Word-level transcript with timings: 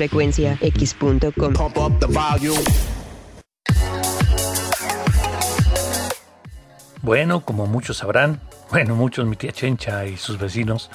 frecuenciax.com. 0.00 1.52
Bueno, 7.02 7.44
como 7.44 7.66
muchos 7.66 7.98
sabrán, 7.98 8.40
bueno, 8.70 8.94
muchos, 8.94 9.26
mi 9.26 9.36
tía 9.36 9.52
Chencha 9.52 10.06
y 10.06 10.16
sus 10.16 10.38
vecinos, 10.38 10.90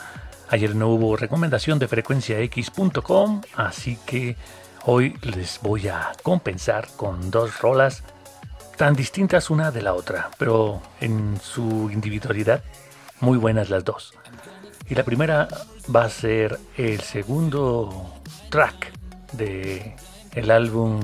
ayer 0.50 0.76
no 0.76 0.88
hubo 0.88 1.16
recomendación 1.18 1.78
de 1.78 1.88
frecuenciax.com, 1.88 3.42
así 3.56 4.00
que 4.08 4.38
hoy 4.86 5.16
les 5.22 5.60
voy 5.62 5.88
a 5.88 6.12
compensar 6.24 6.88
con 6.96 7.30
dos 7.30 7.60
rolas 7.60 8.04
tan 8.76 8.96
distintas 8.96 9.52
una 9.52 9.70
de 9.70 9.84
la 9.84 9.94
otra, 9.94 10.32
pero 10.40 10.82
en 11.00 11.40
su 11.40 11.92
individualidad 11.92 12.64
muy 13.20 13.38
buenas 13.38 13.70
las 13.70 13.86
dos. 13.86 14.16
Y 14.90 14.96
la 14.96 15.04
primera 15.04 15.48
va 15.96 16.06
a 16.06 16.10
ser 16.10 16.60
el 16.76 17.02
segundo 17.02 18.12
track 18.50 18.95
de 19.38 19.96
el 20.34 20.52
álbum 20.52 21.02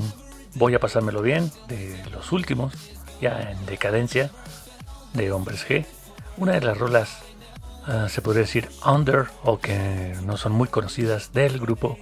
Voy 0.56 0.76
a 0.76 0.80
pasármelo 0.80 1.22
bien, 1.22 1.50
de 1.70 1.98
los 2.12 2.32
últimos, 2.34 2.74
ya 3.22 3.52
en 3.52 3.66
decadencia, 3.66 4.32
de 5.14 5.32
Hombres 5.32 5.66
G. 5.68 5.86
Una 6.38 6.54
de 6.54 6.62
las 6.62 6.78
rolas, 6.78 7.20
ah, 7.86 8.08
se 8.10 8.22
podría 8.22 8.42
decir 8.42 8.68
under, 8.86 9.28
o 9.44 9.60
que 9.60 10.14
no 10.26 10.36
son 10.36 10.52
muy 10.52 10.68
conocidas 10.68 11.32
del 11.32 11.58
grupo, 11.58 11.98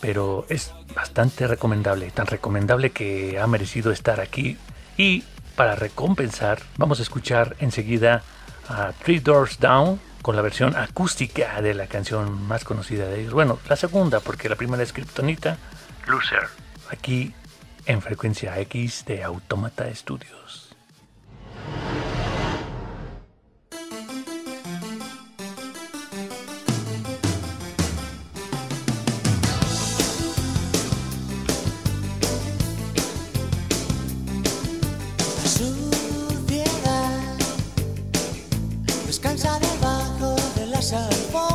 pero 0.00 0.46
es 0.48 0.72
bastante 0.94 1.48
recomendable, 1.48 2.10
tan 2.12 2.26
recomendable 2.26 2.90
que 2.90 3.40
ha 3.40 3.48
merecido 3.48 3.90
estar 3.90 4.20
aquí. 4.20 4.56
Y 4.96 5.24
para 5.56 5.74
recompensar, 5.74 6.60
vamos 6.76 7.00
a 7.00 7.02
escuchar 7.02 7.56
enseguida 7.58 8.22
a 8.68 8.92
Three 8.92 9.18
Doors 9.18 9.58
Down 9.58 9.98
con 10.22 10.36
la 10.36 10.42
versión 10.42 10.76
acústica 10.76 11.60
de 11.62 11.74
la 11.74 11.86
canción 11.86 12.42
más 12.46 12.64
conocida 12.64 13.06
de 13.06 13.20
ellos. 13.20 13.32
Bueno, 13.32 13.58
la 13.68 13.76
segunda, 13.76 14.20
porque 14.20 14.48
la 14.48 14.56
primera 14.56 14.82
es 14.82 14.92
Kryptonita, 14.92 15.58
Loser, 16.06 16.48
aquí 16.90 17.34
en 17.86 18.02
frecuencia 18.02 18.58
X 18.60 19.04
de 19.06 19.22
Automata 19.22 19.92
Studios. 19.94 20.67
fall. 41.10 41.47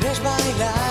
quieres 0.00 0.20
bailar. 0.20 0.83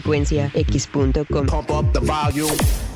frecuenciax.com. 0.00 2.87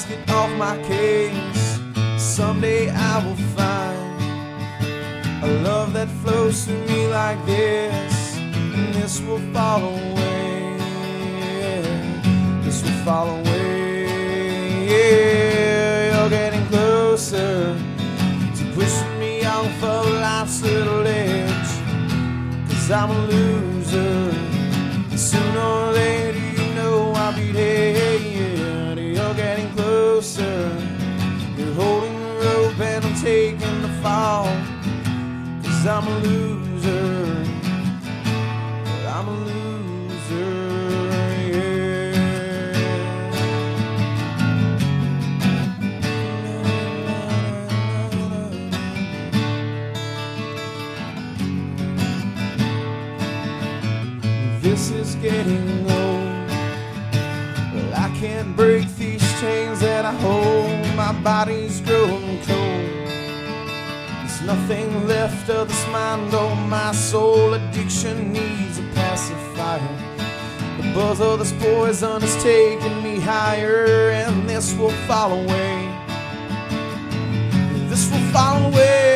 frecuencia 0.00 0.34
off 0.34 0.50
my 0.56 0.76
case. 0.82 1.78
Someday 2.18 2.90
I 2.90 3.24
will 3.24 3.36
find 3.56 3.98
A 5.42 5.48
love 5.62 5.92
that 5.94 6.08
flows 6.22 6.64
through 6.64 6.84
me 6.86 7.06
like 7.08 7.44
this, 7.46 8.36
and 8.36 8.94
this 8.94 9.20
will 9.20 9.40
fall 9.52 9.82
away. 9.82 10.76
This 12.62 12.82
will 12.82 13.04
fall 13.04 13.28
away. 13.38 14.06
You're 16.12 16.30
getting 16.30 16.66
closer 16.66 17.74
to 18.56 18.64
pushing 18.74 19.18
me 19.18 19.44
off 19.44 19.82
of 19.82 20.06
life's 20.20 20.62
little 20.62 21.06
edge. 21.06 21.72
Cause 22.68 22.90
I'm 22.90 23.10
a 23.10 23.26
loser. 23.26 24.29
Sooner 25.30 25.60
or 25.60 25.92
later, 25.92 26.38
you 26.38 26.74
know 26.74 27.12
I'll 27.12 27.32
be 27.32 27.52
dead. 27.52 28.98
You're 28.98 29.34
getting 29.34 29.70
closer. 29.76 30.76
You're 31.56 31.72
holding 31.74 32.18
the 32.20 32.32
rope 32.44 32.80
and 32.80 33.04
I'm 33.04 33.14
taking 33.14 33.80
the 33.80 33.92
fall. 34.02 34.46
Cause 35.62 35.86
I'm 35.86 36.08
a 36.08 36.18
loser. 36.18 36.59
Can't 58.20 58.54
break 58.54 58.86
these 58.96 59.22
chains 59.40 59.80
that 59.80 60.04
I 60.04 60.12
hold. 60.12 60.94
My 60.94 61.12
body's 61.22 61.80
growing 61.80 62.38
cold. 62.42 63.08
There's 64.18 64.42
nothing 64.42 65.06
left 65.06 65.48
of 65.48 65.68
this 65.68 65.88
mind 65.88 66.34
or 66.34 66.54
my 66.54 66.92
soul. 66.92 67.54
Addiction 67.54 68.30
needs 68.30 68.78
a 68.78 68.82
pacifier. 68.94 69.96
The 70.76 70.92
buzz 70.92 71.18
of 71.22 71.38
this 71.38 71.52
poison 71.52 72.22
is 72.22 72.36
taking 72.42 73.02
me 73.02 73.18
higher, 73.20 74.10
and 74.10 74.46
this 74.46 74.74
will 74.74 74.96
fall 75.08 75.32
away. 75.32 75.88
This 77.88 78.10
will 78.10 78.26
fall 78.34 78.66
away. 78.66 79.09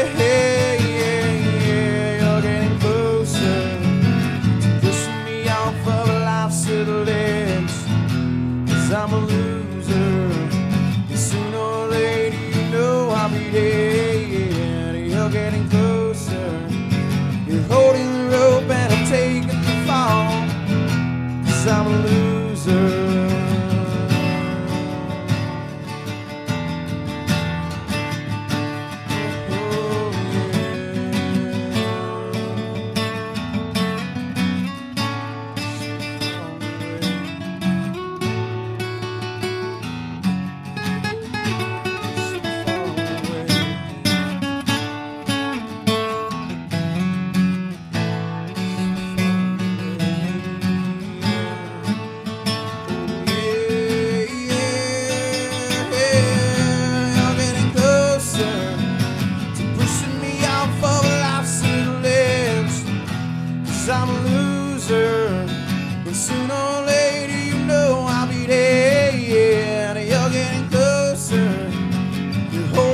you 72.54 72.64
hold 72.66 72.93